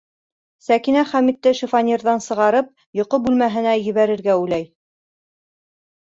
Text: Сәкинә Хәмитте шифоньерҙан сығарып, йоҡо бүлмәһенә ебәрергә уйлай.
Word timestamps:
Сәкинә 0.67 1.01
Хәмитте 1.09 1.51
шифоньерҙан 1.59 2.23
сығарып, 2.27 2.71
йоҡо 2.99 3.19
бүлмәһенә 3.25 3.75
ебәрергә 3.89 4.39
уйлай. 4.45 4.65